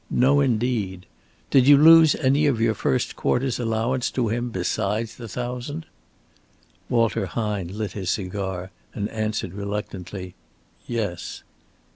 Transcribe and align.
"No, 0.09 0.39
indeed. 0.41 1.05
Did 1.51 1.67
you 1.67 1.77
lose 1.77 2.15
any 2.15 2.47
of 2.47 2.59
your 2.59 2.73
first 2.73 3.15
quarter's 3.15 3.59
allowance 3.59 4.09
to 4.09 4.29
him 4.29 4.49
besides 4.49 5.15
the 5.15 5.27
thousand?" 5.27 5.85
Walter 6.89 7.27
Hine 7.27 7.67
lit 7.77 7.91
his 7.91 8.09
cigar 8.09 8.71
and 8.95 9.07
answered 9.09 9.53
reluctantly: 9.53 10.33
"Yes." 10.87 11.43